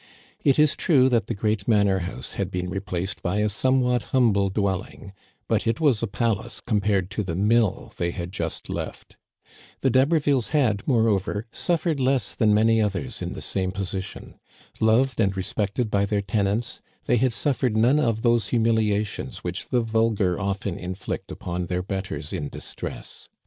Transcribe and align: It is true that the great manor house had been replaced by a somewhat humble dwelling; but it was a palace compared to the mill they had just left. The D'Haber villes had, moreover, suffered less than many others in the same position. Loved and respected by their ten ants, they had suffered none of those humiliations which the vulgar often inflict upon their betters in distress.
It 0.43 0.57
is 0.57 0.75
true 0.75 1.09
that 1.09 1.27
the 1.27 1.35
great 1.35 1.67
manor 1.67 1.99
house 1.99 2.31
had 2.31 2.49
been 2.49 2.71
replaced 2.71 3.21
by 3.21 3.37
a 3.37 3.49
somewhat 3.49 4.05
humble 4.05 4.49
dwelling; 4.49 5.13
but 5.47 5.67
it 5.67 5.79
was 5.79 6.01
a 6.01 6.07
palace 6.07 6.59
compared 6.59 7.11
to 7.11 7.21
the 7.23 7.35
mill 7.35 7.93
they 7.97 8.09
had 8.09 8.31
just 8.31 8.67
left. 8.67 9.15
The 9.81 9.91
D'Haber 9.91 10.17
villes 10.19 10.47
had, 10.53 10.81
moreover, 10.87 11.45
suffered 11.51 11.99
less 11.99 12.33
than 12.33 12.51
many 12.51 12.81
others 12.81 13.21
in 13.21 13.33
the 13.33 13.41
same 13.41 13.69
position. 13.71 14.39
Loved 14.79 15.19
and 15.19 15.37
respected 15.37 15.91
by 15.91 16.07
their 16.07 16.23
ten 16.23 16.47
ants, 16.47 16.81
they 17.05 17.17
had 17.17 17.31
suffered 17.31 17.77
none 17.77 17.99
of 17.99 18.23
those 18.23 18.47
humiliations 18.47 19.43
which 19.43 19.69
the 19.69 19.81
vulgar 19.81 20.39
often 20.39 20.79
inflict 20.79 21.31
upon 21.31 21.67
their 21.67 21.83
betters 21.83 22.33
in 22.33 22.49
distress. 22.49 23.29